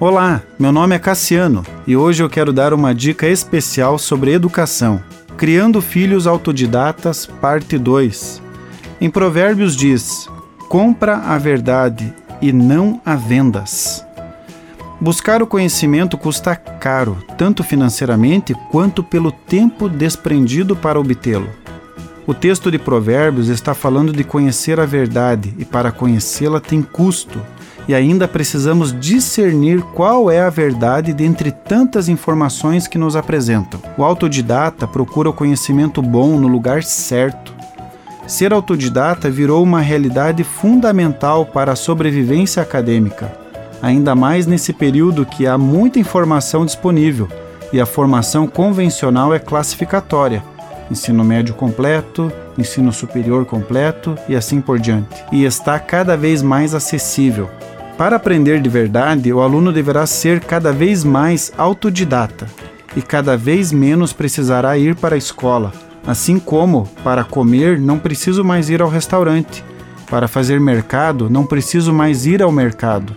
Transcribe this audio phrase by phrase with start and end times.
[0.00, 5.02] Olá, meu nome é Cassiano e hoje eu quero dar uma dica especial sobre educação.
[5.36, 8.40] Criando Filhos Autodidatas, parte 2.
[9.00, 10.28] Em Provérbios diz:
[10.68, 14.06] Compra a verdade e não a vendas.
[15.00, 21.48] Buscar o conhecimento custa caro, tanto financeiramente quanto pelo tempo desprendido para obtê-lo.
[22.24, 27.42] O texto de Provérbios está falando de conhecer a verdade e para conhecê-la tem custo,
[27.88, 33.80] e ainda precisamos discernir qual é a verdade dentre tantas informações que nos apresentam.
[33.96, 37.54] O autodidata procura o conhecimento bom no lugar certo.
[38.26, 43.32] Ser autodidata virou uma realidade fundamental para a sobrevivência acadêmica,
[43.80, 47.26] ainda mais nesse período que há muita informação disponível
[47.72, 50.42] e a formação convencional é classificatória
[50.90, 55.24] ensino médio completo, ensino superior completo e assim por diante.
[55.30, 57.50] E está cada vez mais acessível.
[57.98, 62.46] Para aprender de verdade, o aluno deverá ser cada vez mais autodidata
[62.96, 65.72] e cada vez menos precisará ir para a escola.
[66.06, 69.64] Assim como, para comer, não preciso mais ir ao restaurante.
[70.08, 73.16] Para fazer mercado, não preciso mais ir ao mercado.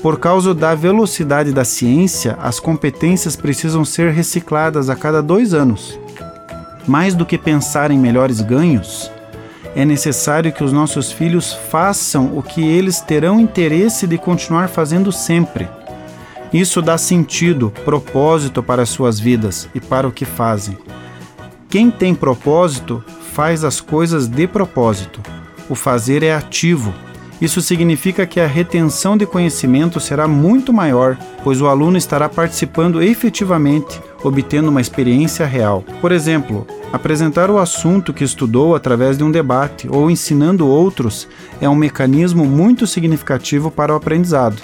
[0.00, 6.00] Por causa da velocidade da ciência, as competências precisam ser recicladas a cada dois anos.
[6.86, 9.12] Mais do que pensar em melhores ganhos,
[9.74, 15.12] é necessário que os nossos filhos façam o que eles terão interesse de continuar fazendo
[15.12, 15.68] sempre.
[16.52, 20.78] Isso dá sentido, propósito para as suas vidas e para o que fazem.
[21.68, 25.20] Quem tem propósito faz as coisas de propósito.
[25.68, 26.94] O fazer é ativo.
[27.40, 33.02] Isso significa que a retenção de conhecimento será muito maior, pois o aluno estará participando
[33.02, 35.84] efetivamente, obtendo uma experiência real.
[36.00, 41.28] Por exemplo, Apresentar o assunto que estudou através de um debate ou ensinando outros
[41.60, 44.62] é um mecanismo muito significativo para o aprendizado.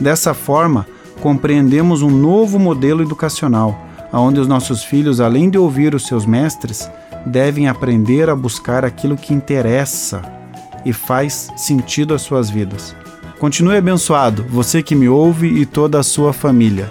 [0.00, 0.84] Dessa forma,
[1.20, 6.90] compreendemos um novo modelo educacional, onde os nossos filhos, além de ouvir os seus mestres,
[7.24, 10.43] devem aprender a buscar aquilo que interessa
[10.84, 12.94] e faz sentido às suas vidas.
[13.38, 16.88] Continue abençoado, você que me ouve e toda a sua família.